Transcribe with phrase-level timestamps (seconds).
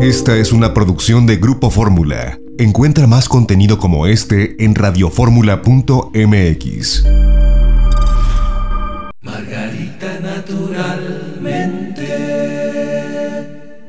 [0.00, 2.38] Esta es una producción de Grupo Fórmula.
[2.58, 7.04] Encuentra más contenido como este en radioformula.mx.
[9.20, 12.08] Margarita naturalmente.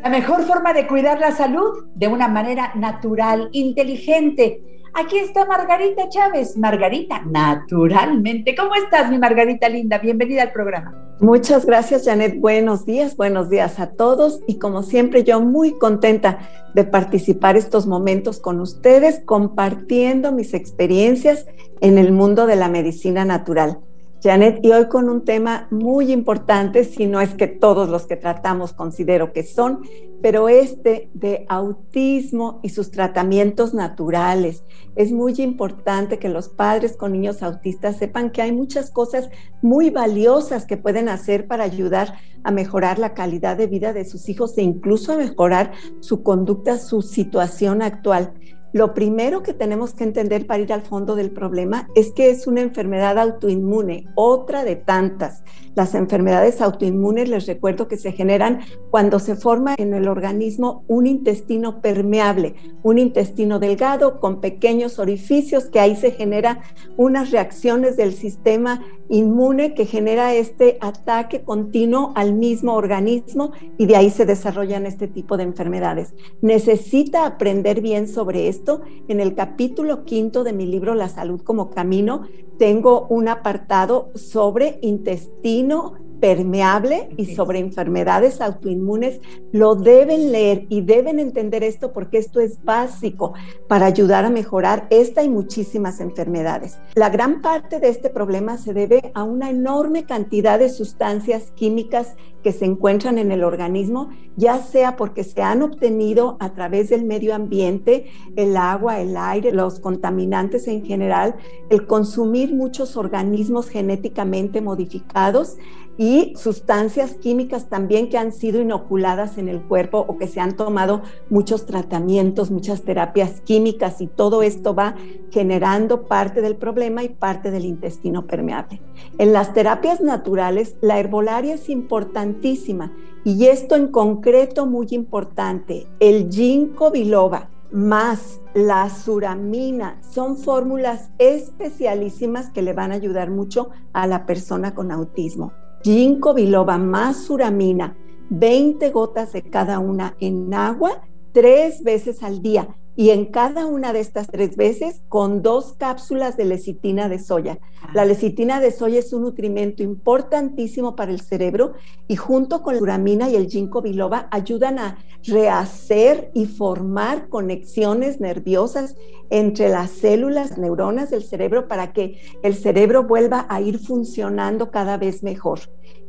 [0.03, 4.59] La mejor forma de cuidar la salud de una manera natural, inteligente
[4.93, 6.57] Aquí está Margarita Chávez.
[6.57, 8.55] Margarita, naturalmente.
[8.55, 9.97] ¿Cómo estás, mi Margarita linda?
[9.99, 10.93] Bienvenida al programa.
[11.21, 12.39] Muchas gracias, Janet.
[12.39, 14.41] Buenos días, buenos días a todos.
[14.47, 21.45] Y como siempre, yo muy contenta de participar estos momentos con ustedes, compartiendo mis experiencias
[21.79, 23.81] en el mundo de la medicina natural.
[24.23, 28.15] Janet, y hoy con un tema muy importante, si no es que todos los que
[28.15, 29.81] tratamos considero que son,
[30.21, 34.63] pero este de autismo y sus tratamientos naturales.
[34.95, 39.29] Es muy importante que los padres con niños autistas sepan que hay muchas cosas
[39.63, 42.13] muy valiosas que pueden hacer para ayudar
[42.43, 46.77] a mejorar la calidad de vida de sus hijos e incluso a mejorar su conducta,
[46.77, 48.33] su situación actual.
[48.73, 52.47] Lo primero que tenemos que entender para ir al fondo del problema es que es
[52.47, 55.43] una enfermedad autoinmune, otra de tantas.
[55.75, 61.05] Las enfermedades autoinmunes, les recuerdo que se generan cuando se forma en el organismo un
[61.05, 66.59] intestino permeable, un intestino delgado con pequeños orificios que ahí se generan
[66.95, 73.97] unas reacciones del sistema inmune que genera este ataque continuo al mismo organismo y de
[73.97, 76.13] ahí se desarrollan este tipo de enfermedades.
[76.41, 78.60] Necesita aprender bien sobre esto.
[79.07, 82.27] En el capítulo quinto de mi libro La salud como camino,
[82.59, 89.19] tengo un apartado sobre intestino permeable y sobre enfermedades autoinmunes,
[89.51, 93.33] lo deben leer y deben entender esto porque esto es básico
[93.67, 96.77] para ayudar a mejorar esta y muchísimas enfermedades.
[96.93, 102.15] La gran parte de este problema se debe a una enorme cantidad de sustancias químicas
[102.43, 107.05] que se encuentran en el organismo, ya sea porque se han obtenido a través del
[107.05, 111.35] medio ambiente, el agua, el aire, los contaminantes en general,
[111.69, 115.57] el consumir muchos organismos genéticamente modificados,
[116.01, 120.57] y sustancias químicas también que han sido inoculadas en el cuerpo o que se han
[120.57, 124.95] tomado muchos tratamientos, muchas terapias químicas y todo esto va
[125.29, 128.81] generando parte del problema y parte del intestino permeable.
[129.19, 132.91] En las terapias naturales, la herbolaria es importantísima
[133.23, 142.49] y esto en concreto muy importante, el ginkgo biloba más la suramina son fórmulas especialísimas
[142.49, 147.95] que le van a ayudar mucho a la persona con autismo ginkgo biloba más suramina,
[148.29, 151.01] 20 gotas de cada una en agua
[151.33, 156.37] tres veces al día y en cada una de estas tres veces con dos cápsulas
[156.37, 157.59] de lecitina de soya.
[157.93, 161.73] La lecitina de soya es un nutrimento importantísimo para el cerebro
[162.07, 168.19] y junto con la suramina y el ginkgo biloba ayudan a rehacer y formar conexiones
[168.19, 168.95] nerviosas
[169.29, 174.97] entre las células, neuronas del cerebro para que el cerebro vuelva a ir funcionando cada
[174.97, 175.59] vez mejor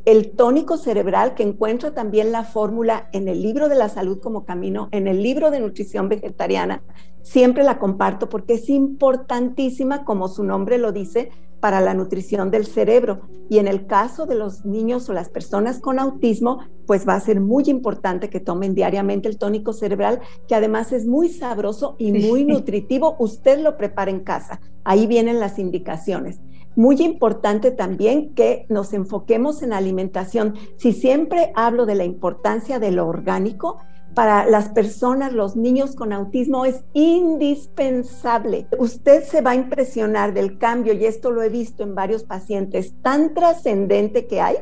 [0.04, 4.44] el tónico cerebral que encuentro también la fórmula en el libro de la salud como
[4.44, 6.82] camino, en el libro de nutrición vegetariana,
[7.22, 11.30] siempre la comparto porque es importantísima, como su nombre lo dice,
[11.62, 13.20] para la nutrición del cerebro.
[13.48, 16.58] Y en el caso de los niños o las personas con autismo,
[16.88, 20.18] pues va a ser muy importante que tomen diariamente el tónico cerebral,
[20.48, 23.14] que además es muy sabroso y muy nutritivo.
[23.20, 24.60] Usted lo prepara en casa.
[24.82, 26.40] Ahí vienen las indicaciones.
[26.74, 30.54] Muy importante también que nos enfoquemos en alimentación.
[30.76, 33.78] Si siempre hablo de la importancia de lo orgánico,
[34.14, 38.66] para las personas, los niños con autismo es indispensable.
[38.78, 42.94] Usted se va a impresionar del cambio, y esto lo he visto en varios pacientes,
[43.00, 44.56] tan trascendente que hay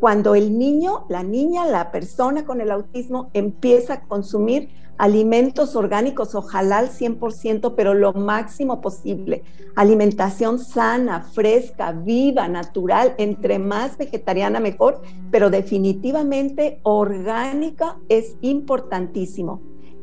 [0.00, 6.34] cuando el niño, la niña, la persona con el autismo empieza a consumir alimentos orgánicos,
[6.34, 9.42] ojalá al 100%, pero lo máximo posible.
[9.76, 15.00] Alimentación sana, fresca, viva, natural, entre más vegetariana mejor,
[15.30, 19.62] pero definitivamente orgánica es importantísimo.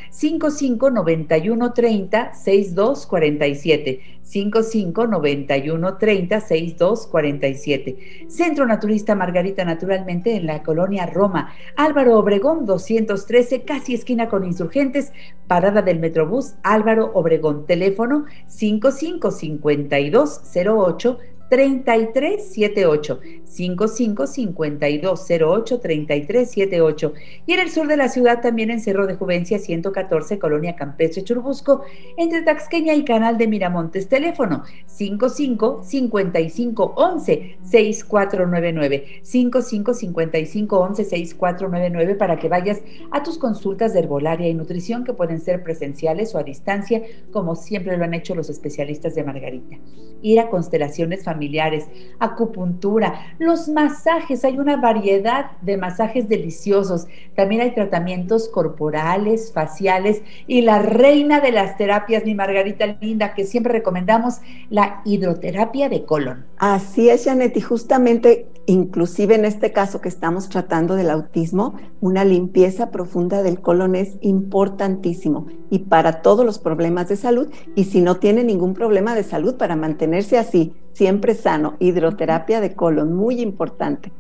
[5.68, 8.26] 559130 6247 559130 6247.
[8.28, 15.12] Centro Naturista Margarita Naturalmente en la colonia Roma, Álvaro Obregón 213, casi esquina con insurgentes,
[15.46, 27.12] parada del Metrobús Álvaro Obregón, teléfono 555208 3378 55 5208 3378
[27.46, 31.24] y en el sur de la ciudad también en Cerro de Juvencia 114 Colonia Campestre
[31.24, 31.82] Churbusco
[32.16, 34.08] entre Taxqueña y Canal de Miramontes.
[34.08, 43.94] Teléfono 55 55 11 6499 55 55 11 6499 para que vayas a tus consultas
[43.94, 47.02] de herbolaria y nutrición que pueden ser presenciales o a distancia
[47.32, 49.76] como siempre lo han hecho los especialistas de Margarita.
[50.20, 57.07] Ir a constelaciones familiares familiares, acupuntura, los masajes, hay una variedad de masajes deliciosos.
[57.37, 63.45] También hay tratamientos corporales, faciales y la reina de las terapias, mi Margarita Linda, que
[63.45, 66.45] siempre recomendamos, la hidroterapia de colon.
[66.59, 72.22] Así es, Janet, y justamente inclusive en este caso que estamos tratando del autismo, una
[72.25, 78.02] limpieza profunda del colon es importantísimo y para todos los problemas de salud y si
[78.02, 83.40] no tiene ningún problema de salud para mantenerse así, siempre sano, hidroterapia de colon, muy
[83.40, 84.12] importante.